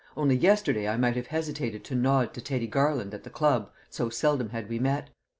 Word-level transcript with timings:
Only 0.17 0.35
yesterday 0.35 0.87
I 0.87 0.97
might 0.97 1.15
have 1.15 1.27
hesitated 1.27 1.83
to 1.83 1.93
nod 1.93 2.33
to 2.33 2.41
Teddy 2.41 2.65
Garland 2.65 3.13
at 3.13 3.23
the 3.23 3.29
club, 3.29 3.69
so 3.91 4.09
seldom 4.09 4.49
had 4.49 4.67
we 4.67 4.79
met. 4.79 5.11